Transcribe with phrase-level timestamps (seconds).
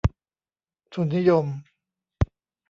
[0.91, 1.45] ทุนนิยม